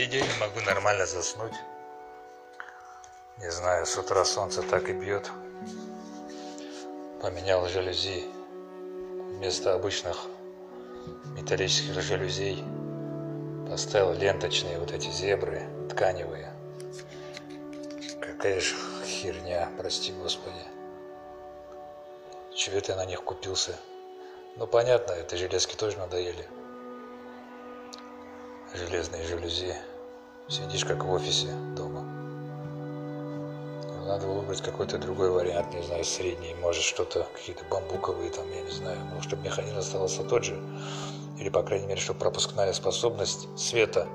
[0.00, 1.52] Третий день могу нормально заснуть.
[3.36, 5.30] Не знаю, с утра солнце так и бьет.
[7.20, 8.24] Поменял жалюзи.
[9.36, 10.16] Вместо обычных
[11.36, 12.64] металлических жалюзей
[13.68, 16.50] поставил ленточные вот эти зебры тканевые.
[18.22, 20.64] Какая же херня, прости господи.
[22.54, 23.76] Чего ты на них купился?
[24.56, 26.48] Ну понятно, это железки тоже надоели.
[28.72, 29.89] Железные жалюзи.
[30.50, 31.46] Сидишь как в офисе
[31.76, 32.02] дома.
[34.04, 38.70] Надо выбрать какой-то другой вариант, не знаю, средний, может что-то, какие-то бамбуковые там, я не
[38.72, 40.60] знаю, ну, чтобы механизм оставался тот же,
[41.38, 44.08] или, по крайней мере, чтобы пропускная способность света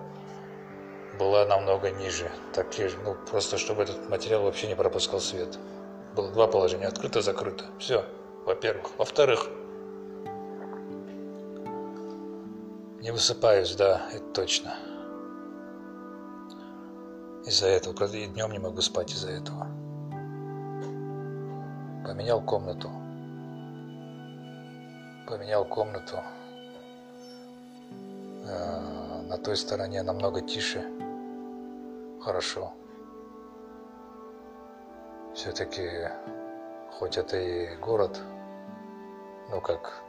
[1.17, 2.29] была намного ниже.
[2.53, 2.67] Так,
[3.05, 5.57] ну, просто чтобы этот материал вообще не пропускал свет.
[6.13, 7.63] Было два положения, открыто-закрыто.
[7.79, 8.03] Все,
[8.45, 8.91] во-первых.
[8.97, 9.47] Во-вторых,
[12.99, 14.75] не высыпаюсь, да, это точно.
[17.45, 19.67] Из-за этого, и днем не могу спать из-за этого.
[22.03, 22.89] Поменял комнату.
[25.27, 26.23] Поменял комнату.
[28.47, 30.83] Э, на той стороне намного тише.
[32.19, 32.73] Хорошо.
[35.35, 36.09] Все-таки,
[36.93, 38.19] хоть это и город,
[39.51, 40.01] ну как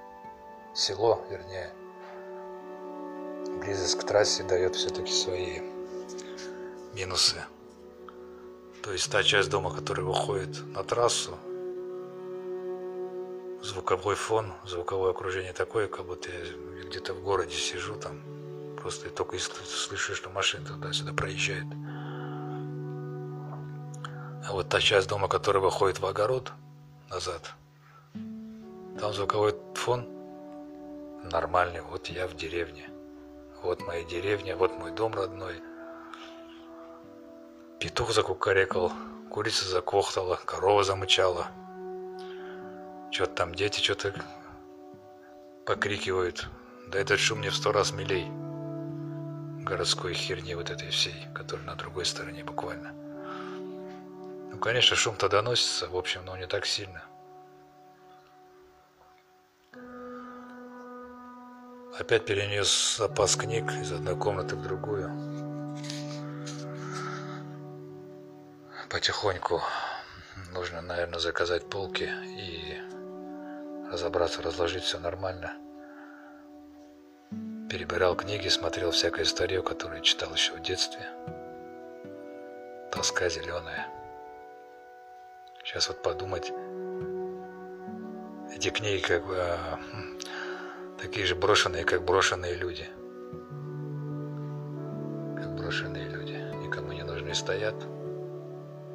[0.72, 1.68] село, вернее,
[3.60, 5.75] близость к трассе дает все-таки свои
[6.96, 7.44] минусы.
[8.82, 11.36] То есть та часть дома, которая выходит на трассу,
[13.62, 18.22] звуковой фон, звуковое окружение такое, как будто я где-то в городе сижу там,
[18.80, 21.66] просто только слышу, что машина туда-сюда проезжает.
[24.48, 26.52] А вот та часть дома, которая выходит в огород
[27.10, 27.52] назад,
[28.14, 30.08] там звуковой фон
[31.24, 32.88] нормальный, вот я в деревне.
[33.62, 35.60] Вот моя деревня, вот мой дом родной.
[37.78, 38.92] Петух закукарекал,
[39.30, 41.48] курица закохтала, корова замычала–
[43.16, 44.12] что-то там дети что-то
[45.64, 46.48] покрикивают.
[46.88, 48.26] Да этот шум мне в сто раз милей.
[49.64, 52.92] Городской херни вот этой всей, которая на другой стороне буквально.
[52.92, 57.02] Ну, конечно, шум-то доносится, в общем, но не так сильно.
[61.98, 65.08] Опять перенес запас книг из одной комнаты в другую.
[68.96, 69.60] Потихоньку
[70.54, 72.80] нужно, наверное, заказать полки и
[73.92, 75.52] разобраться, разложить все нормально.
[77.68, 81.10] Перебирал книги, смотрел всякую историю, которую читал еще в детстве.
[82.90, 83.86] Тоска зеленая.
[85.62, 86.50] Сейчас вот подумать,
[88.50, 89.78] эти книги как бы а,
[90.98, 92.88] такие же брошенные, как брошенные люди.
[95.36, 96.32] Как брошенные люди.
[96.64, 97.74] Никому не нужны стоят.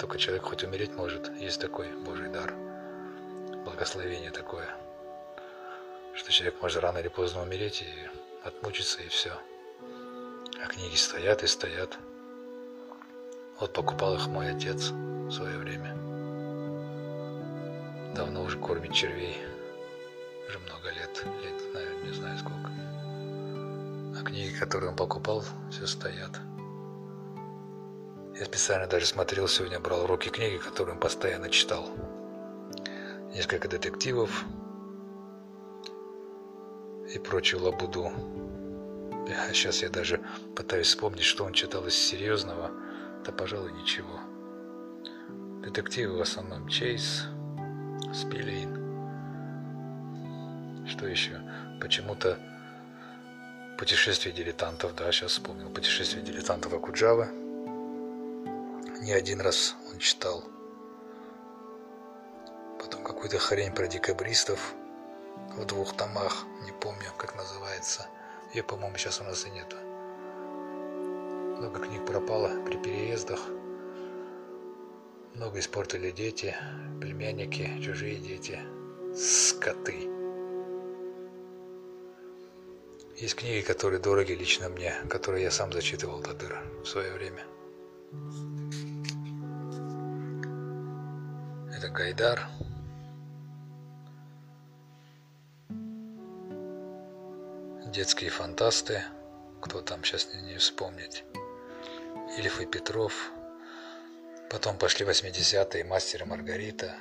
[0.01, 1.31] Только человек хоть умереть может.
[1.39, 2.53] Есть такой Божий дар.
[3.63, 4.67] Благословение такое
[6.13, 9.31] что человек может рано или поздно умереть и отмучиться, и все.
[10.63, 11.97] А книги стоят и стоят.
[13.59, 15.95] Вот покупал их мой отец в свое время.
[18.16, 19.38] Давно уже кормит червей.
[20.47, 21.25] Уже много лет.
[21.44, 22.72] Лет, наверное, не знаю сколько.
[24.19, 26.31] А книги, которые он покупал, все стоят.
[28.41, 31.91] Я специально даже смотрел сегодня, брал руки книги, которые он постоянно читал.
[33.35, 34.46] Несколько детективов,
[37.13, 38.12] и прочую лабуду.
[39.28, 40.19] А сейчас я даже
[40.56, 42.72] пытаюсь вспомнить, что он читал из серьезного,
[43.24, 44.19] да, пожалуй, ничего.
[45.63, 47.25] Детективы в основном Чейз,
[48.12, 48.75] Спилейн.
[50.88, 51.40] Что еще?
[51.80, 52.40] Почему-то
[53.78, 55.69] путешествие дилетантов, да, сейчас вспомнил.
[55.69, 57.41] Путешествие дилетантов Акуджавы.
[59.01, 60.44] Не один раз он читал.
[62.80, 64.75] Потом какую-то хрень про декабристов
[65.57, 68.06] в двух томах, не помню, как называется.
[68.53, 69.75] Ее, по-моему, сейчас у нас и нету.
[71.57, 73.39] Много книг пропало при переездах.
[75.33, 76.56] Много испортили дети,
[77.00, 78.59] племянники, чужие дети,
[79.15, 80.07] скоты.
[83.18, 87.42] Есть книги, которые дороги лично мне, которые я сам зачитывал до дыр в свое время.
[91.92, 92.48] Это Гайдар,
[97.86, 99.04] детские фантасты,
[99.62, 101.26] кто там сейчас не вспомнить,
[102.38, 103.32] Ильф и Петров,
[104.50, 106.96] потом пошли 80-е, Мастер и Маргарита,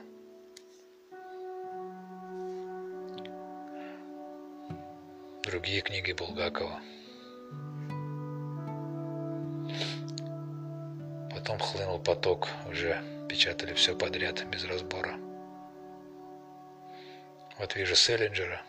[5.44, 6.80] другие книги Булгакова.
[11.32, 15.16] потом хлынул поток, уже печатали все подряд, без разбора.
[17.60, 18.60] Вот вижу Селлинджера.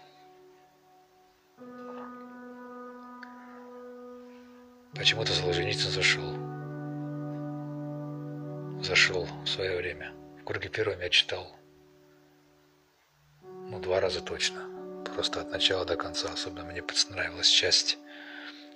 [4.93, 6.31] Почему-то Солженицын зашел.
[8.83, 10.13] Зашел в свое время.
[10.39, 11.55] В круге первом я читал.
[13.41, 14.61] Ну, два раза точно.
[15.15, 16.29] Просто от начала до конца.
[16.31, 17.97] Особенно мне понравилась часть,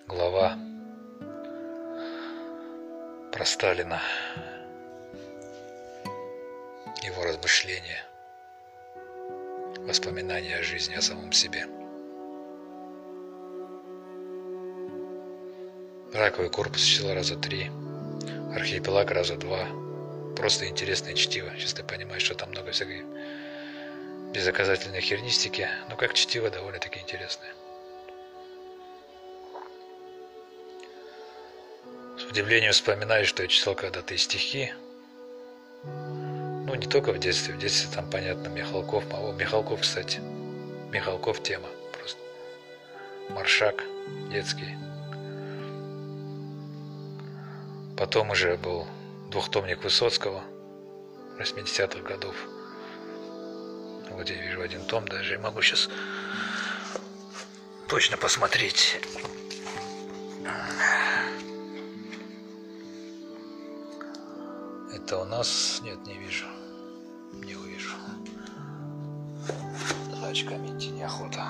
[0.07, 0.57] глава
[3.31, 4.01] про Сталина.
[7.03, 8.03] Его размышления–
[9.85, 11.67] воспоминания о жизни, о самом себе.
[16.13, 17.69] Раковый корпус читал раза три,
[18.55, 19.67] архипелаг раза два.
[20.35, 21.51] Просто интересное чтиво.
[21.57, 23.05] Сейчас ты понимаешь, что там много всякой
[24.33, 27.53] безоказательной хернистики, но как чтиво довольно-таки интересное.
[32.17, 34.73] С удивлением вспоминаю, что я читал когда-то и стихи,
[36.75, 37.53] ну, не только в детстве.
[37.53, 39.05] В детстве там, понятно, Михалков.
[39.13, 40.19] О, Михалков, кстати.
[40.91, 42.19] Михалков тема просто.
[43.29, 43.83] Маршак
[44.29, 44.75] детский.
[47.97, 48.87] Потом уже был
[49.31, 50.43] двухтомник Высоцкого
[51.39, 52.35] 80-х годов.
[54.11, 55.35] Вот я вижу один том даже.
[55.35, 55.89] Я могу сейчас
[57.87, 58.99] точно посмотреть.
[64.93, 65.79] Это у нас...
[65.83, 66.45] Нет, не вижу.
[67.43, 67.95] Не увижу.
[70.11, 71.45] За очками идти неохота.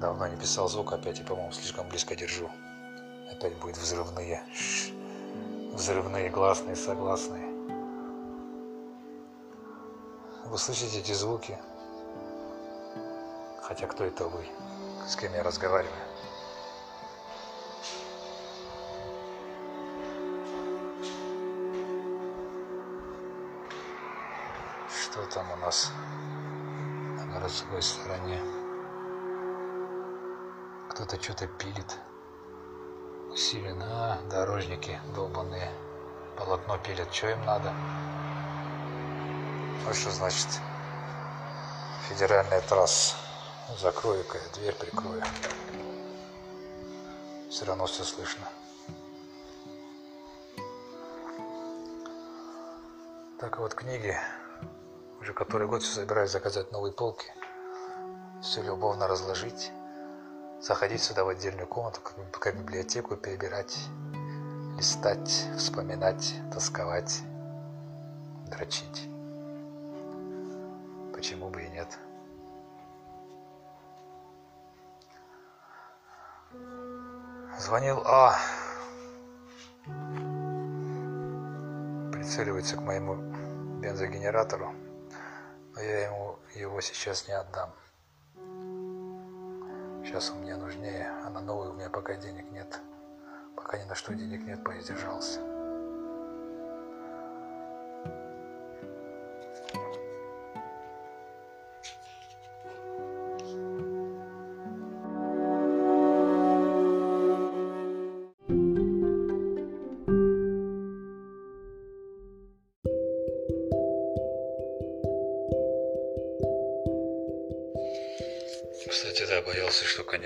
[0.00, 2.50] Давно не писал звук опять, и, по-моему, слишком близко держу.
[3.30, 4.42] Опять будет взрывные.
[5.72, 7.48] Взрывные, гласные, согласные.
[10.46, 11.58] Вы слышите эти звуки?
[13.62, 14.46] Хотя кто это вы?
[15.08, 16.13] С кем я разговариваю?
[25.64, 25.90] Нас
[27.16, 28.38] на городской стороне?
[30.90, 31.98] Кто-то что-то пилит.
[33.30, 33.86] Усиленно.
[33.88, 35.70] А, дорожники долбанные.
[36.36, 37.12] Полотно пилят.
[37.14, 37.72] Что им надо?
[39.86, 40.48] Вот что значит
[42.08, 43.16] федеральная трасса.
[43.80, 45.22] Закрою-ка я дверь, прикрою.
[47.48, 48.46] Все равно все слышно.
[53.40, 54.14] Так вот, книги
[55.24, 57.24] уже который год все собираюсь заказать новые полки,
[58.42, 59.72] все любовно разложить,
[60.60, 63.74] заходить сюда в отдельную комнату, как, как библиотеку, перебирать,
[64.76, 67.22] листать, вспоминать, тосковать,
[68.50, 69.08] дрочить.
[71.14, 71.98] Почему бы и нет?
[77.58, 78.36] Звонил А.
[82.12, 83.14] Прицеливается к моему
[83.80, 84.83] бензогенератору
[85.74, 87.72] но я ему его сейчас не отдам.
[90.04, 92.80] Сейчас он мне нужнее, а на новый у меня пока денег нет.
[93.56, 95.53] Пока ни на что денег нет, поиздержался.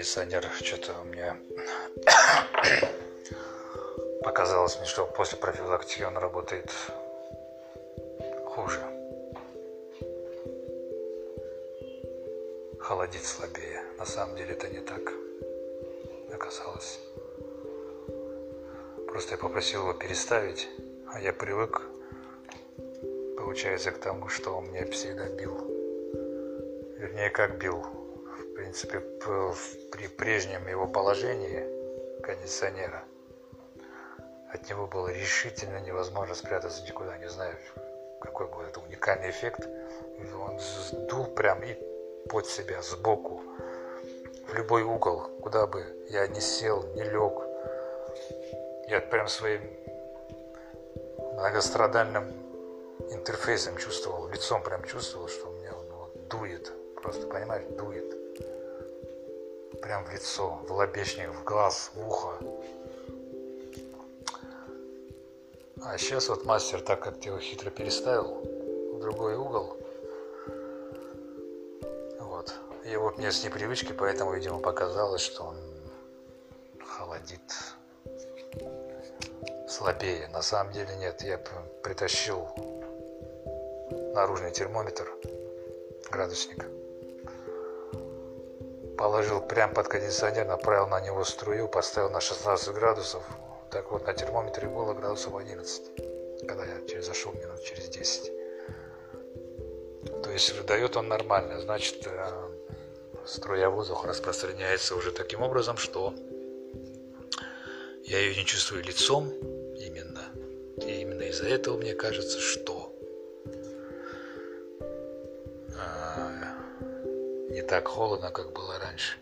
[0.08, 1.36] Кондиционер что-то у меня
[4.24, 6.72] показалось мне, что после профилактики он работает
[8.46, 8.80] хуже.
[12.80, 13.82] Холодит слабее.
[13.98, 15.12] На самом деле это не так
[16.32, 17.00] оказалось.
[19.08, 20.68] Просто я попросил его переставить,
[21.12, 21.82] а я привык,
[23.36, 25.54] получается, к тому, что он меня всегда бил.
[26.98, 27.97] Вернее, как бил
[28.68, 33.02] принципе, при прежнем его положении кондиционера
[34.52, 37.16] от него было решительно невозможно спрятаться никуда.
[37.16, 37.56] Не знаю,
[38.20, 39.66] какой был это уникальный эффект.
[40.38, 41.78] Он сдул прям и
[42.28, 43.42] под себя, сбоку,
[44.46, 47.32] в любой угол, куда бы я не сел, не лег.
[48.88, 49.62] Я прям своим
[51.36, 52.24] многострадальным
[53.12, 56.70] интерфейсом чувствовал, лицом прям чувствовал, что у меня он вот, дует.
[57.00, 58.27] Просто, понимаешь, дует
[59.82, 62.38] прям в лицо, в лобешник, в глаз, в ухо.
[65.82, 68.42] А сейчас вот мастер так как его хитро переставил
[68.94, 69.76] в другой угол.
[72.20, 72.54] Вот.
[72.84, 75.56] И вот мне с непривычки, поэтому, видимо, показалось, что он
[76.84, 77.40] холодит
[79.68, 80.28] слабее.
[80.28, 81.38] На самом деле нет, я
[81.82, 82.48] притащил
[84.14, 85.08] наружный термометр,
[86.10, 86.77] градусник.
[88.98, 93.22] Положил прямо под кондиционер, направил на него струю, поставил на 16 градусов.
[93.70, 98.32] Так вот, на термометре было градусов 11, когда я через зашел минут через 10.
[100.22, 102.48] То есть выдает он нормально, значит, э,
[103.24, 106.12] струя воздуха распространяется уже таким образом, что
[108.04, 109.28] я ее не чувствую лицом
[109.76, 110.24] именно.
[110.84, 112.77] И именно из-за этого мне кажется, что
[117.68, 119.18] так холодно, как было раньше.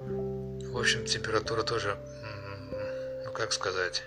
[0.00, 1.96] В общем, температура тоже,
[3.24, 4.04] ну как сказать,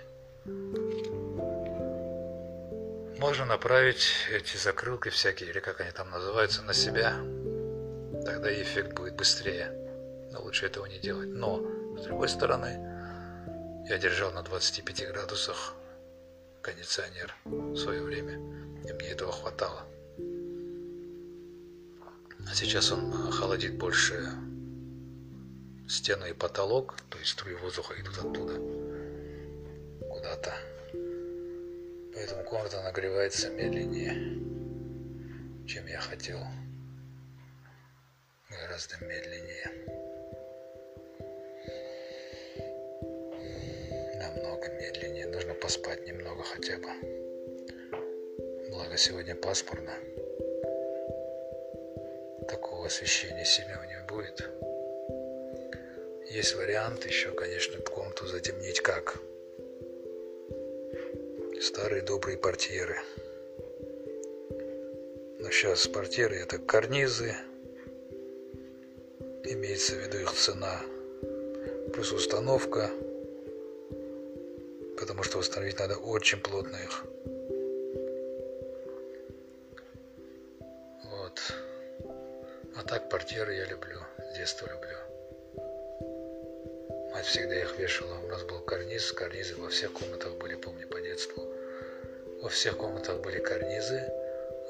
[3.18, 7.14] можно направить эти закрылки всякие, или как они там называются, на себя.
[8.24, 9.70] Тогда эффект будет быстрее.
[10.32, 11.28] Но лучше этого не делать.
[11.28, 11.62] Но
[11.98, 12.78] с другой стороны,
[13.88, 15.74] я держал на 25 градусах
[16.62, 18.34] кондиционер в свое время,
[18.88, 19.86] и мне этого хватало.
[22.48, 24.28] А сейчас он холодит больше
[25.88, 28.54] стену и потолок, то есть струи воздуха идут оттуда
[30.08, 30.54] куда-то.
[32.14, 34.14] Поэтому комната нагревается медленнее,
[35.66, 36.38] чем я хотел.
[38.48, 40.06] Гораздо медленнее.
[44.18, 45.26] намного медленнее.
[45.26, 46.88] Нужно поспать немного хотя бы.
[48.70, 49.92] Благо сегодня пасмурно.
[52.86, 54.48] Освещения сильного не будет.
[56.30, 59.18] Есть вариант еще, конечно, комнату затемнить как.
[61.60, 62.96] Старые добрые портьеры.
[65.40, 67.34] Но сейчас портьеры это карнизы.
[69.42, 70.80] Имеется в виду их цена.
[71.92, 72.90] Плюс установка
[74.96, 77.04] потому что установить надо очень плотно их.
[83.26, 84.96] А портьеры я люблю, с детства люблю.
[87.12, 88.20] Мать всегда их вешала.
[88.22, 91.42] У нас был карниз, карнизы во всех комнатах были, помню, по детству.
[92.40, 94.12] Во всех комнатах были карнизы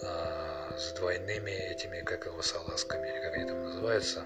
[0.02, 4.24] а, с двойными этими, как его, салазками, или как они там называются.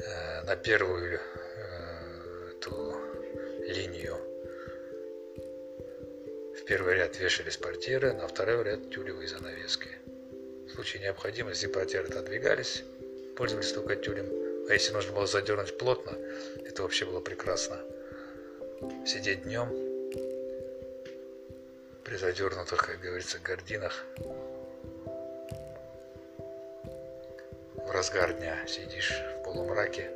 [0.00, 2.96] Э, на первую э, эту
[3.66, 4.16] линию.
[6.56, 9.98] В первый ряд вешались портьеры, на второй ряд тюлевые занавески.
[10.68, 12.84] В случае необходимости портьеры отодвигались,
[13.36, 14.28] пользовались только тюлем.
[14.68, 16.12] А если нужно было задернуть плотно,
[16.64, 17.80] это вообще было прекрасно.
[19.06, 19.68] Сидеть днем
[22.04, 24.04] при задернутых, как говорится, гординах.
[27.74, 30.10] В разгар дня сидишь в полумраке,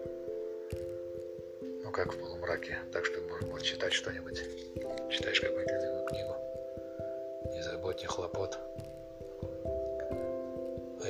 [1.93, 4.43] как в полумраке, так что можно было читать что-нибудь.
[5.11, 6.37] Читаешь какую-нибудь книгу.
[7.53, 8.59] Не забудь, не хлопот.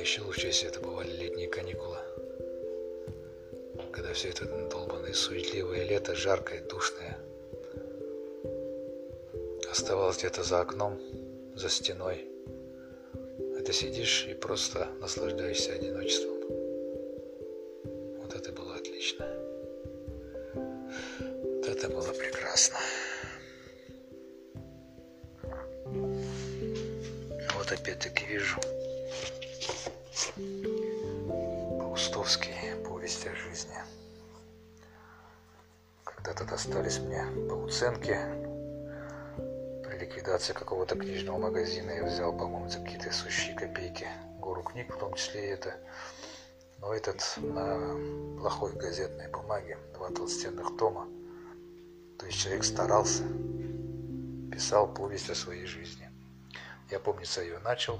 [0.03, 1.95] Еще лучше, если это бывали летние каникулы.
[3.93, 7.17] Когда все это долбанное, суетливое лето, жаркое, душное.
[9.71, 10.99] Оставалось где-то за окном,
[11.55, 12.27] за стеной.
[13.57, 16.37] А ты сидишь и просто наслаждаешься одиночеством.
[18.19, 19.25] Вот это было отлично
[21.65, 22.77] это было прекрасно.
[27.55, 28.59] Вот опять-таки вижу
[31.79, 33.75] Паустовский повесть о жизни.
[36.03, 38.19] Когда-то достались мне по уценке
[39.83, 41.91] при ликвидации какого-то книжного магазина.
[41.91, 44.07] Я взял, по-моему, за какие-то сущие копейки
[44.39, 45.75] гору книг, в том числе и это.
[46.79, 47.95] Но этот на
[48.39, 51.07] плохой газетной бумаге, два толстенных тома,
[52.19, 53.23] то есть человек старался,
[54.51, 56.09] писал повесть о своей жизни.
[56.91, 57.99] Я, помнится, ее начал.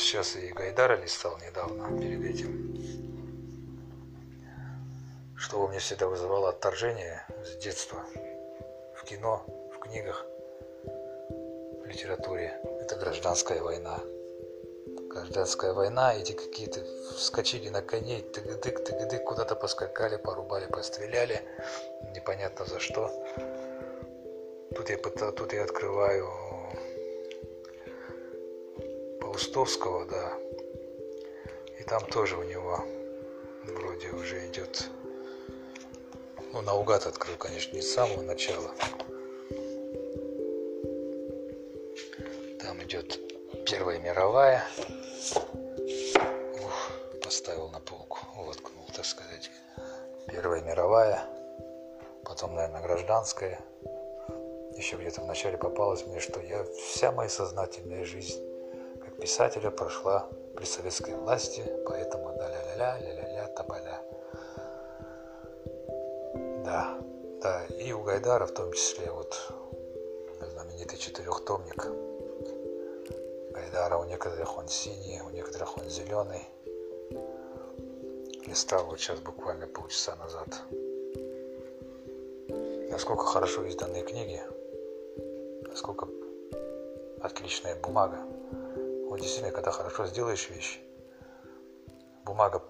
[0.00, 2.74] Сейчас и Гайдара листал недавно, перед этим.
[5.36, 8.02] Что у меня всегда вызывало отторжение с детства.
[8.96, 10.24] В кино, в книгах,
[10.84, 12.58] в литературе.
[12.80, 14.00] Это гражданская война
[15.10, 16.80] гражданская война, эти какие-то
[17.16, 21.42] вскочили на коней, тык-дык, тык-дык, куда-то поскакали, порубали, постреляли,
[22.14, 23.10] непонятно за что.
[24.74, 26.49] Тут я, тут я открываю
[29.40, 30.34] Паустовского, да,
[31.78, 32.84] и там тоже у него
[33.64, 34.90] вроде уже идет,
[36.52, 38.70] ну, наугад открыл, конечно, не с самого начала.
[42.60, 43.18] Там идет
[43.64, 44.62] Первая мировая,
[46.62, 46.92] Ух,
[47.24, 49.50] поставил на полку, воткнул, так сказать,
[50.26, 51.24] Первая мировая,
[52.26, 53.58] потом, наверное, гражданская.
[54.76, 58.49] Еще где-то вначале попалось мне, что я вся моя сознательная жизнь
[59.20, 64.02] писателя прошла при советской власти, поэтому да-ля-ля-ля, ля-ля-ля, табаля.
[66.64, 66.98] Да,
[67.42, 69.52] да, и у Гайдара в том числе вот
[70.40, 71.86] знаменитый четырехтомник.
[73.52, 76.48] Гайдара у некоторых он синий, у некоторых он зеленый.
[78.46, 80.48] Листал вот сейчас буквально полчаса назад.
[82.90, 84.42] Насколько хорошо изданные книги,
[85.68, 86.08] насколько
[87.20, 88.18] отличная бумага.
[89.10, 90.78] Вот действительно, когда хорошо сделаешь вещь,
[92.24, 92.62] бумага,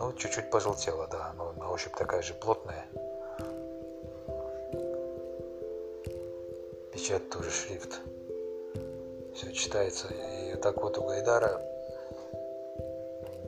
[0.00, 2.84] ну, чуть-чуть пожелтела, да, но на ощупь такая же плотная.
[6.92, 8.00] Печать тоже шрифт.
[9.36, 10.08] Все читается.
[10.08, 11.62] И так вот у Гайдара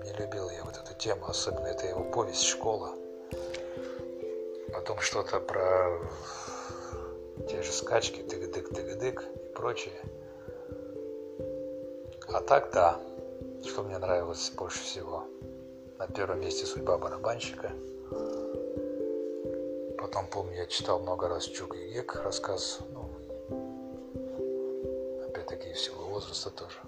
[0.04, 2.94] не любил я вот эту тему, особенно это его повесть «Школа».
[4.72, 5.98] Потом что-то про
[7.48, 10.00] те же скачки, тык-дык-тык-дык и прочее.
[12.34, 13.00] А так, да,
[13.64, 15.24] что мне нравилось больше всего.
[16.00, 17.70] На первом месте «Судьба барабанщика».
[19.96, 23.08] Потом, помню, я читал много раз Чук и Гек, рассказ, ну,
[25.28, 26.78] опять-таки, в силу возраста тоже.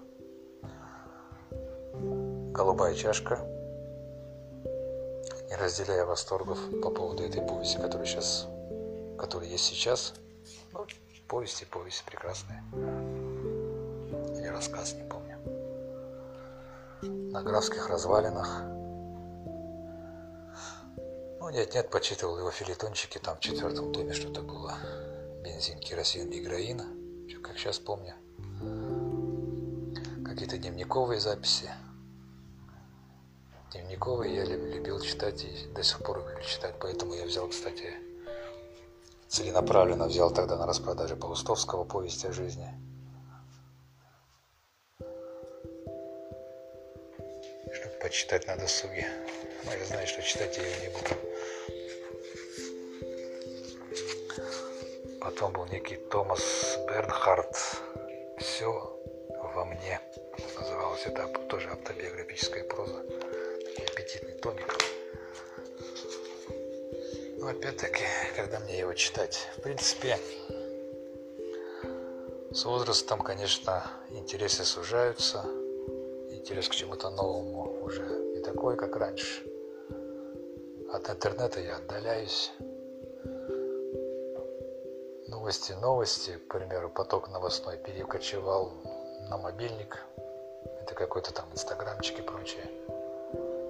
[2.51, 3.39] «Голубая чашка»,
[5.47, 8.47] не разделяя восторгов по поводу этой повести, которая сейчас,
[9.17, 10.13] которая есть сейчас.
[10.73, 10.85] Ну,
[11.29, 12.61] повести, повесть прекрасная.
[14.35, 15.16] Или рассказ, не помню.
[17.37, 18.63] На графских развалинах.
[21.39, 24.73] Ну, нет-нет, почитывал его филитончики, там в четвертом томе что-то было.
[25.43, 26.81] Бензин, керосин, гигроин.
[27.43, 28.15] Как сейчас помню.
[30.25, 31.69] Какие-то дневниковые записи
[33.71, 37.93] дневниковые я любил читать и до сих пор люблю читать, поэтому я взял, кстати,
[39.27, 42.73] целенаправленно взял тогда на распродаже Паустовского «Повесть о жизни».
[48.07, 49.05] Почитать на досуге.
[49.65, 51.09] Но я знаю, что читать я ее не буду.
[55.19, 57.53] Потом был некий Томас Бернхард
[58.37, 58.97] «Все
[59.29, 59.99] во мне».
[60.57, 63.03] Называлось это тоже автобиографическая проза
[63.91, 64.73] аппетитный томик.
[67.39, 68.03] Но опять-таки,
[68.37, 70.17] когда мне его читать, в принципе,
[72.53, 75.45] с возрастом, конечно, интересы сужаются,
[76.47, 79.43] интерес к чему-то новому уже не такой, как раньше.
[80.93, 82.53] От интернета я отдаляюсь.
[85.27, 88.71] Новости, новости, к примеру, поток новостной перекочевал
[89.29, 89.97] на мобильник.
[90.81, 92.63] Это какой-то там инстаграмчик и прочее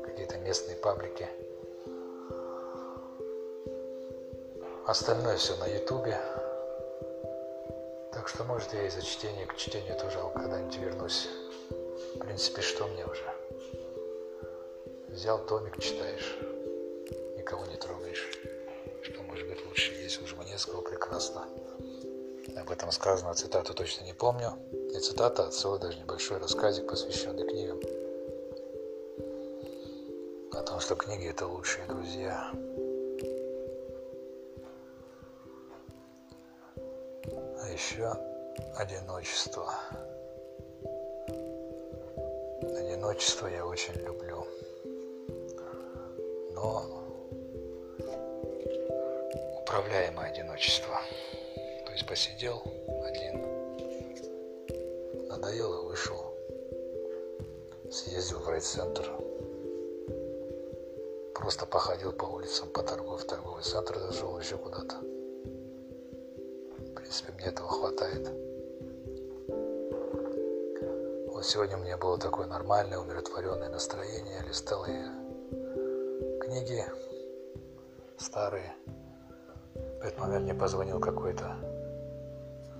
[0.05, 1.27] какие-то местные паблики.
[4.85, 6.19] Остальное все на ютубе.
[8.13, 11.27] Так что, может, я из-за чтения к чтению тоже когда-нибудь вернусь.
[12.17, 13.23] В принципе, что мне уже?
[15.07, 16.37] Взял томик, читаешь.
[17.37, 18.27] Никого не трогаешь.
[19.03, 19.93] Что может быть лучше?
[19.93, 21.45] Есть у Жванецкого прекрасно.
[22.55, 24.53] Об этом сказано, цитату точно не помню.
[24.71, 27.79] Не цитата, целый даже небольшой рассказик, посвященный книгам
[30.67, 32.51] том, что книги это лучшие друзья.
[37.61, 38.13] А еще
[38.75, 39.73] одиночество.
[43.07, 44.45] Одиночество я очень люблю.
[46.51, 47.05] Но
[49.61, 50.99] управляемое одиночество.
[51.85, 52.61] То есть посидел
[53.05, 53.41] один,
[55.29, 56.33] надоело, вышел,
[57.89, 59.09] съездил в райцентр,
[61.33, 64.97] Просто походил по улицам, по торгов, торговый центр зашел, еще куда-то.
[66.77, 68.46] В принципе, мне этого хватает.
[71.37, 74.41] Вот сегодня у меня было такое нормальное, умиротворенное настроение.
[74.47, 75.13] Листал я
[76.41, 76.83] книги
[78.17, 78.73] старые.
[79.75, 81.55] В этот момент мне позвонил какой-то,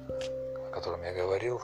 [0.09, 1.61] о котором я говорил.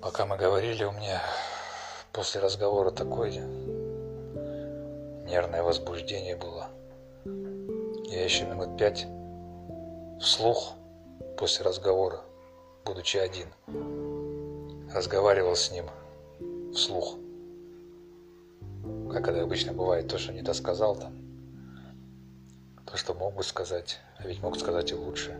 [0.00, 1.20] Пока мы говорили, у меня
[2.14, 3.30] После разговора такое
[5.28, 6.68] нервное возбуждение было.
[8.06, 9.06] Я еще минут пять
[10.18, 10.72] вслух
[11.36, 12.22] после разговора,
[12.86, 13.48] будучи один,
[14.94, 15.86] разговаривал с ним
[16.72, 17.18] вслух.
[19.12, 21.12] Как это обычно бывает, то, что не досказал там,
[22.86, 25.36] то, что мог бы сказать, а ведь мог сказать и лучше.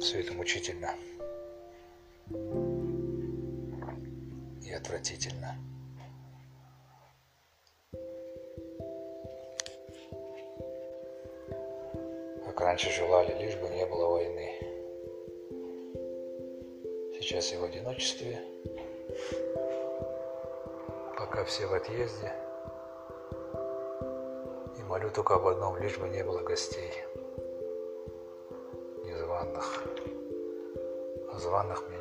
[0.00, 0.90] Все это мучительно
[4.62, 5.56] и отвратительно.
[12.44, 14.75] Как раньше желали, лишь бы не было войны.
[17.26, 18.40] Сейчас я в одиночестве,
[21.18, 22.32] пока все в отъезде,
[24.78, 26.92] и молю только об одном, лишь бы не было гостей.
[29.04, 29.82] Незваных.
[31.32, 31.95] А званых мне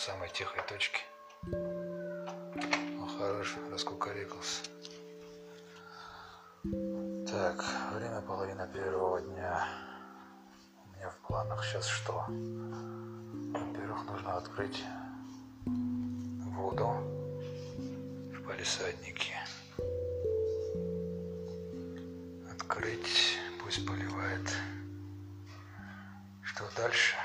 [0.00, 1.00] самой тихой точке.
[1.42, 4.62] Ну, хорош, раскукарекался.
[7.30, 9.68] Так, время половина первого дня.
[10.86, 12.24] У меня в планах сейчас что?
[12.28, 14.82] Во-первых, нужно открыть
[15.66, 16.88] воду
[18.32, 19.34] в палисаднике.
[22.50, 24.50] Открыть, пусть поливает.
[26.42, 27.19] Что дальше?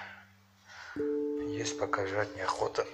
[1.80, 2.88] Пока жрать неохота.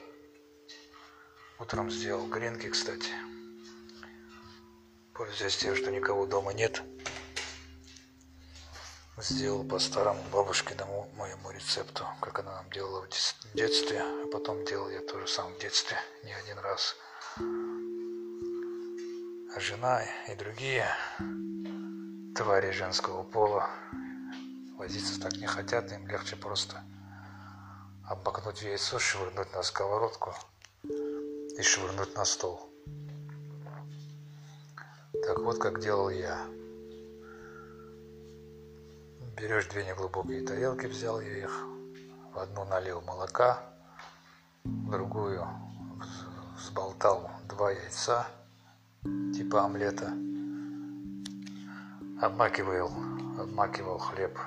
[1.59, 3.11] Утром сделал гренки, кстати.
[5.13, 6.81] Пользуясь тем, что никого дома нет.
[9.19, 14.01] Сделал по старому бабушкиному моему рецепту, как она нам делала в детстве.
[14.01, 16.95] А потом делал я тоже сам в детстве, не один раз.
[19.55, 20.87] А жена и другие
[22.35, 23.69] твари женского пола
[24.77, 26.83] возиться так не хотят, им легче просто
[28.11, 30.35] обмакнуть яйцо, швырнуть на сковородку
[30.83, 32.59] и швырнуть на стол.
[35.13, 36.37] Так вот, как делал я.
[39.37, 41.65] Берешь две неглубокие тарелки, взял я их,
[42.33, 43.63] в одну налил молока,
[44.65, 45.47] в другую
[46.59, 48.27] сболтал два яйца,
[49.33, 50.11] типа омлета,
[52.21, 52.91] обмакивал,
[53.39, 54.37] обмакивал хлеб,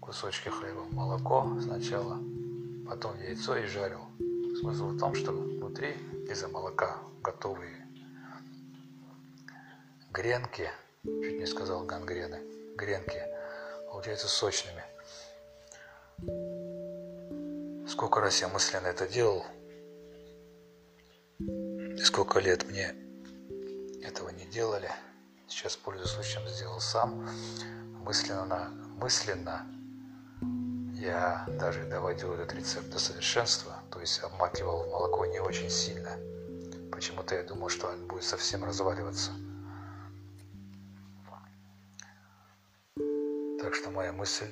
[0.00, 2.18] кусочки хлеба в молоко сначала–
[2.88, 4.00] потом яйцо и жарил.
[4.60, 5.92] Смысл в том, что внутри
[6.28, 7.86] из-за молока готовые
[10.10, 10.70] гренки,
[11.04, 12.40] чуть не сказал гангрены,
[12.76, 13.22] гренки,
[13.90, 14.82] получаются сочными.
[17.88, 19.44] Сколько раз я мысленно это делал,
[21.38, 22.94] и сколько лет мне
[24.02, 24.90] этого не делали.
[25.48, 27.28] Сейчас, пользуясь случаем, сделал сам.
[28.04, 29.66] Мысленно, мысленно
[30.96, 36.10] я даже доводил этот рецепт до совершенства, то есть обмакивал молоко не очень сильно.
[36.90, 39.30] Почему-то я думал, что он будет совсем разваливаться.
[43.60, 44.50] Так что моя мысль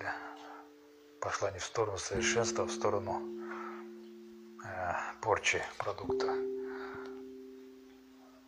[1.20, 3.22] пошла не в сторону совершенства, а в сторону
[4.64, 6.26] э, порчи продукта.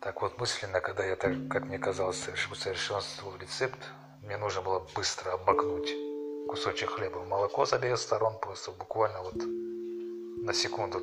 [0.01, 3.79] Так вот, мысленно, когда я, так, как мне казалось, совершенствовал рецепт,
[4.21, 6.06] мне нужно было быстро обмакнуть
[6.47, 11.01] кусочек хлеба в молоко с обеих сторон, просто буквально вот на секунду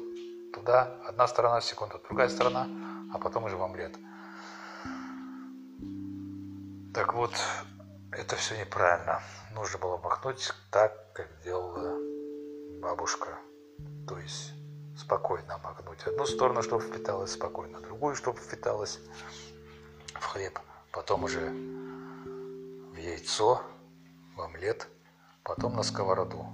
[0.52, 2.66] туда, одна сторона, секунду другая сторона,
[3.12, 3.94] а потом уже в омлет.
[6.94, 7.32] Так вот,
[8.12, 9.20] это все неправильно.
[9.54, 11.98] Нужно было махнуть так, как делала
[12.80, 13.38] бабушка.
[14.08, 14.52] То есть
[14.96, 18.98] спокойно махнуть одну сторону, чтобы впиталась спокойно, другую, чтобы впиталась
[20.14, 20.58] в хлеб.
[20.92, 23.60] Потом уже в яйцо,
[24.36, 24.88] в омлет–
[25.44, 26.46] потом на сковороду.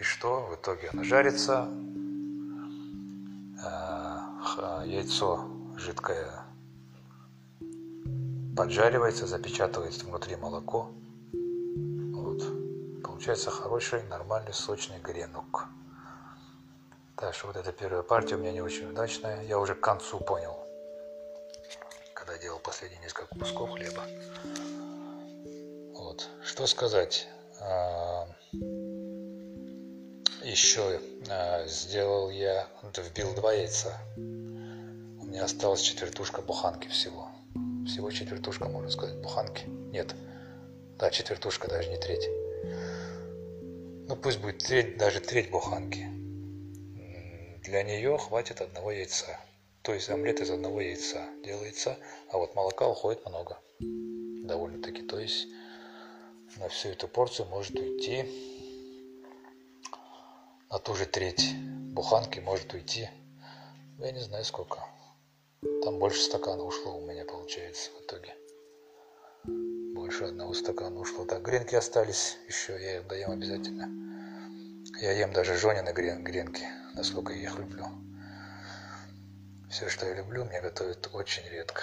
[0.00, 0.46] И что?
[0.46, 1.68] В итоге оно жарится,
[3.62, 6.44] э, яйцо жидкое
[8.56, 10.90] поджаривается, запечатывается внутри молоко.
[12.12, 12.42] Вот.
[13.02, 15.66] Получается хороший, нормальный, сочный гренок.
[17.16, 19.42] Так что вот эта первая партия у меня не очень удачная.
[19.44, 20.58] Я уже к концу понял,
[22.14, 24.02] когда делал последние несколько кусков хлеба.
[26.44, 27.28] Что сказать?
[27.60, 28.28] А,
[30.42, 33.98] Еще а, сделал я, вбил два яйца.
[34.16, 34.20] У
[35.24, 37.30] меня осталась четвертушка буханки всего.
[37.86, 39.64] Всего четвертушка, можно сказать, буханки.
[39.66, 40.14] Нет,
[40.98, 42.28] да, четвертушка, даже не треть.
[44.08, 46.06] Ну пусть будет треть, даже треть буханки.
[47.62, 49.38] Для нее хватит одного яйца.
[49.82, 51.96] То есть омлет из одного яйца делается,
[52.30, 53.58] а вот молока уходит много.
[53.78, 55.02] Довольно-таки.
[55.02, 55.46] То есть
[56.56, 58.26] на всю эту порцию может уйти
[60.70, 61.54] на ту же треть
[61.92, 63.10] буханки может уйти.
[63.98, 64.78] Я не знаю сколько.
[65.82, 68.36] Там больше стакана ушло у меня получается в итоге.
[69.94, 71.24] Больше одного стакана ушло.
[71.24, 73.90] Так, гренки остались еще, я их доем обязательно.
[75.00, 77.86] Я ем даже Жонины грен, гренки, насколько я их люблю.
[79.68, 81.82] Все, что я люблю, мне готовят очень редко.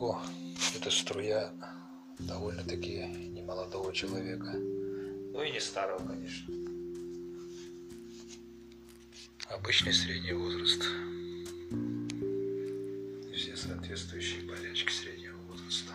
[0.00, 0.18] Звуку,
[0.74, 1.52] это струя
[2.18, 4.52] довольно-таки немолодого человека.
[4.54, 6.54] Ну и не старого, конечно.
[9.48, 10.82] Обычный средний возраст.
[13.34, 15.92] Все соответствующие болячки среднего возраста.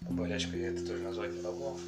[0.00, 1.78] Но болячкой я это тоже назвать не могу.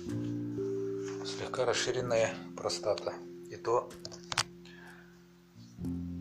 [1.27, 3.15] Слегка расширенная простата.
[3.51, 3.91] И то,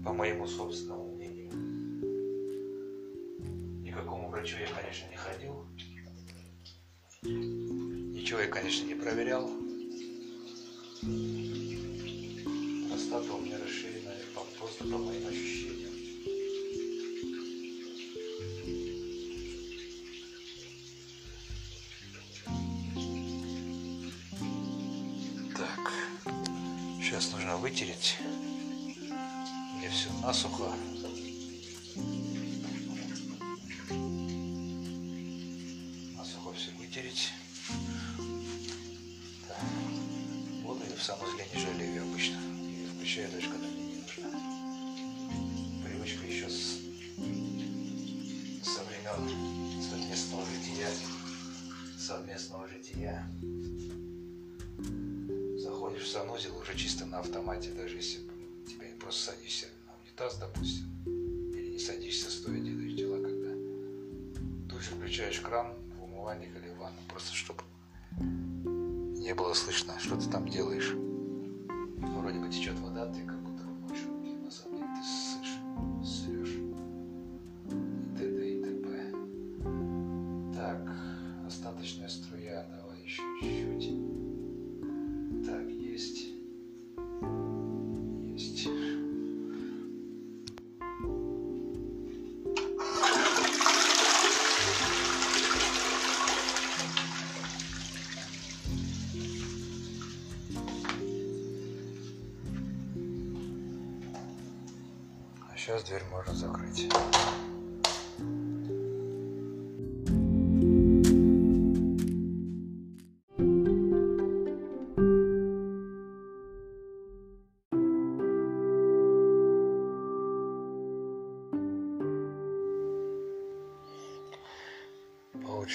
[0.03, 1.16] по моему собственному
[4.37, 5.65] врачу я, конечно, не ходил.
[7.23, 9.49] Ничего я, конечно, не проверял.
[12.87, 15.93] Простата у меня расширенная по- просто по моим ощущениям.
[25.55, 25.93] Так,
[27.01, 28.17] сейчас нужно вытереть.
[29.77, 30.09] Мне все.
[30.21, 30.71] Насухо
[52.07, 53.29] Совместного жития.
[55.57, 58.19] Заходишь в санузел уже чисто на автомате, даже если
[58.65, 60.85] тебя просто садишься на унитаз, допустим,
[61.53, 63.51] или не садишься стоя, делаешь дела, когда
[64.69, 67.63] тут включаешь кран в умывальник или в ванну, просто чтобы
[68.21, 70.93] не было слышно, что ты там делаешь.
[70.93, 72.86] Ну, вроде бы течет вода,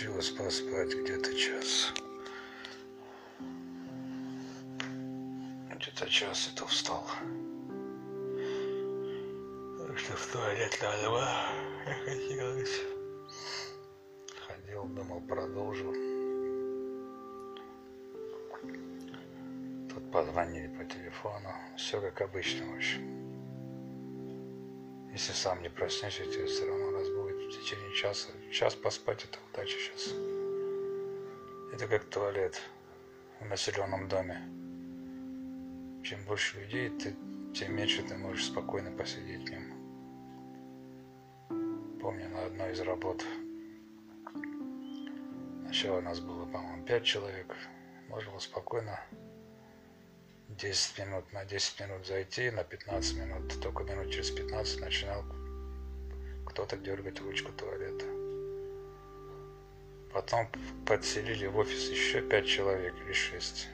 [0.03, 1.95] Получилось поспать где-то час.
[5.71, 7.07] Где-то час это встал.
[9.79, 11.29] Так что в туалет надо
[12.05, 12.81] хотелось.
[14.45, 15.93] Ходил, думал, продолжу.
[19.89, 21.55] Тут позвонили по телефону.
[21.77, 23.03] Все как обычно, в общем.
[25.13, 28.31] Если сам не проснешься, тебе все равно разбудит в течение часа.
[28.51, 30.15] Час поспать– это удача сейчас.
[31.73, 32.61] Это как туалет
[33.41, 34.41] в населенном доме.
[36.03, 37.15] Чем больше людей, ты,
[37.55, 39.73] тем меньше ты можешь спокойно посидеть в нем.
[42.01, 43.23] Помню на одной из работ.
[45.65, 47.55] Сначала нас было, по-моему, 5 человек.
[48.09, 49.01] Можно было спокойно
[50.49, 55.25] 10 минут на 10 минут зайти, на 15 минут, только минут через 15 начинал
[56.53, 58.05] кто-то дергать ручку туалета.
[60.13, 60.47] Потом
[60.87, 63.69] подселили в офис еще 5 человек или 6.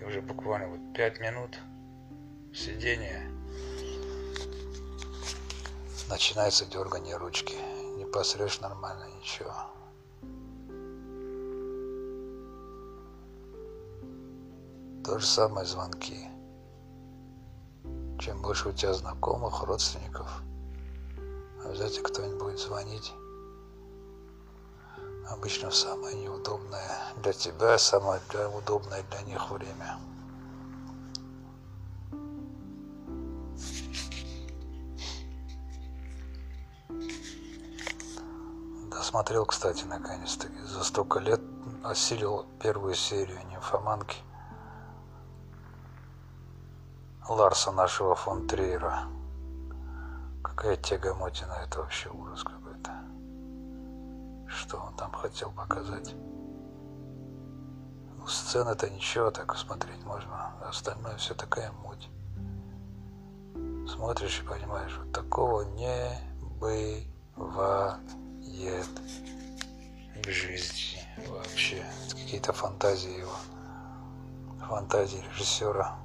[0.00, 1.58] И уже буквально вот 5 минут
[2.54, 3.30] сидения
[6.08, 7.56] начинается дергание ручки.
[7.98, 9.54] Не посрешь нормально ничего.
[15.04, 16.26] То же самое звонки.
[18.18, 20.42] Чем больше у тебя знакомых, родственников,
[21.76, 23.12] обязательно кто-нибудь будет звонить.
[25.28, 29.98] Обычно в самое неудобное для тебя, самое для удобное для них время.
[38.90, 40.58] Досмотрел, кстати, наконец-таки.
[40.62, 41.40] За столько лет
[41.84, 44.16] осилил первую серию «Нимфоманки».
[47.28, 49.15] Ларса нашего фон Триера.
[50.56, 52.90] Какая тягомотина, это вообще ужас какой-то.
[54.48, 56.14] Что он там хотел показать?
[58.16, 60.54] Ну, сцена-то ничего, так смотреть можно.
[60.66, 62.08] Остальное все такая муть.
[63.86, 66.18] Смотришь и понимаешь, вот такого не
[66.58, 68.00] бывает
[70.24, 71.84] в жизни вообще.
[72.06, 73.36] Это какие-то фантазии его.
[74.66, 75.98] Фантазии режиссера.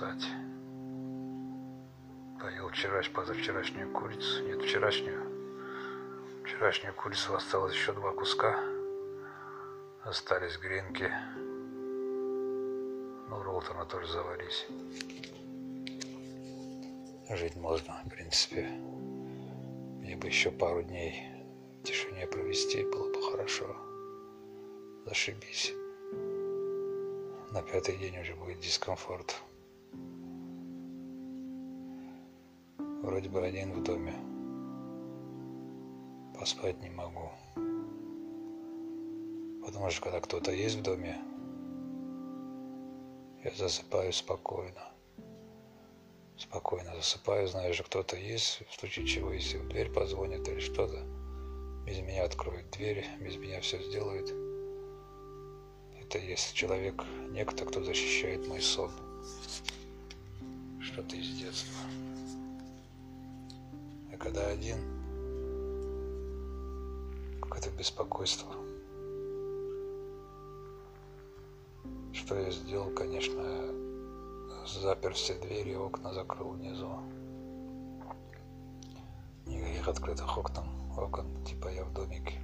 [0.00, 0.28] Встать.
[2.40, 4.42] Поел вчера, позавчерашнюю курицу.
[4.44, 5.20] Нет, вчерашнюю.
[6.42, 8.58] Вчерашнюю курицу осталось еще два куска.
[10.02, 11.12] Остались гренки.
[13.28, 14.66] Ну, Ролтона тоже заварись.
[17.28, 18.62] Жить можно, в принципе.
[18.62, 21.28] Мне бы еще пару дней
[21.82, 23.76] в тишине провести, было бы хорошо.
[25.04, 25.74] Зашибись.
[27.52, 29.42] На пятый день уже будет дискомфорт.
[33.02, 34.14] Вроде бы один в доме.
[36.38, 37.30] Поспать не могу.
[39.64, 41.16] Потому что когда кто-то есть в доме,
[43.44, 44.90] я засыпаю спокойно
[46.40, 51.04] спокойно засыпаю, знаю, что кто-то есть, в случае чего, если в дверь позвонит или что-то,
[51.86, 54.30] без меня откроют дверь, без меня все сделают.
[56.00, 58.90] Это есть человек, некто, кто защищает мой сон.
[60.80, 61.78] Что-то из детства.
[64.20, 64.76] Когда один,
[67.40, 68.52] какое-то беспокойство.
[72.12, 73.42] Что я сделал, конечно,
[74.66, 76.90] запер все двери окна закрыл внизу.
[79.46, 80.64] Никаких открытых окон,
[80.98, 82.38] окон, типа я в домике.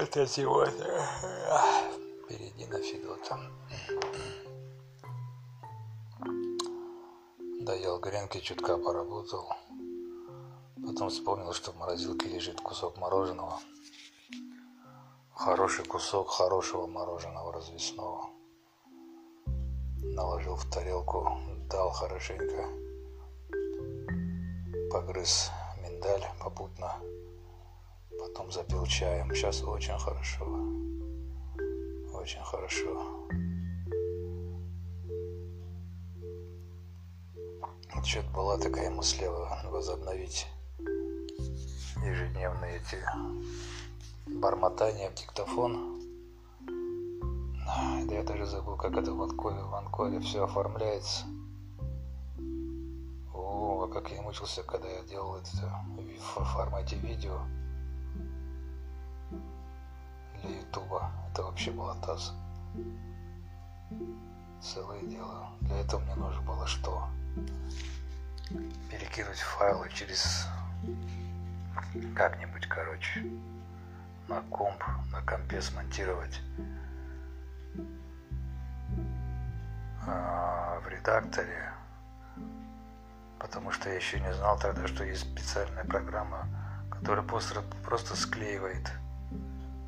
[0.00, 0.86] Сегодня, сегодня.
[2.24, 3.38] Впереди на Федота.
[7.60, 9.52] Доел гренки, чутка поработал.
[10.82, 13.60] Потом вспомнил, что в морозилке лежит кусок мороженого.
[15.34, 18.30] Хороший кусок хорошего мороженого развесного.
[19.98, 21.28] Наложил в тарелку,
[21.68, 22.70] дал хорошенько
[24.90, 25.50] погрыз
[25.82, 26.96] миндаль попутно,
[28.32, 29.34] потом запил чаем.
[29.34, 30.44] Сейчас очень хорошо,
[32.14, 33.26] очень хорошо.
[38.04, 39.26] Что-то была такая мысль
[39.64, 40.46] возобновить
[42.04, 42.98] ежедневные эти
[44.26, 46.00] бормотания в диктофон.
[48.06, 51.26] Да я даже забыл, как это в Анкоре, в Анкоре все оформляется.
[53.32, 55.72] О, а как я мучился, когда я делал это
[56.34, 57.40] в формате видео
[60.70, 61.10] для ютуба.
[61.30, 62.32] Это вообще была таз.
[64.60, 65.50] Целое дело.
[65.62, 67.08] Для этого мне нужно было что?
[68.90, 70.46] Перекинуть файлы через
[72.14, 73.24] как-нибудь, короче,
[74.28, 76.40] на комп, на компе смонтировать
[80.06, 81.72] а, в редакторе,
[83.38, 86.46] потому что я еще не знал тогда, что есть специальная программа,
[86.90, 88.90] которая просто, просто склеивает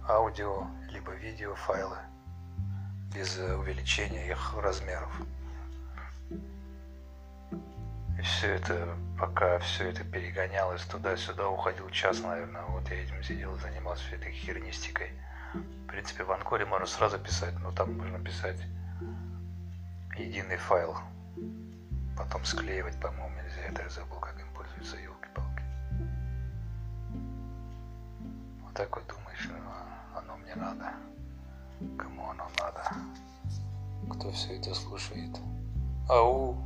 [0.09, 1.97] аудио либо видео файлы
[3.15, 5.11] без увеличения их размеров.
[8.19, 12.63] И все это, пока все это перегонялось туда-сюда, уходил час, наверное.
[12.63, 15.11] Вот я этим сидел, занимался всей этой хернистикой.
[15.55, 18.61] В принципе, в Анкоре можно сразу писать, но там можно писать
[20.17, 20.97] единый файл.
[22.17, 23.63] Потом склеивать, по-моему, нельзя.
[23.69, 25.63] Это я забыл, как им пользуются, елки-палки.
[28.63, 29.22] Вот так вот думаешь,
[30.55, 30.93] мне надо.
[31.99, 32.83] Кому оно надо?
[34.11, 35.39] Кто все это слушает?
[36.09, 36.57] Ау!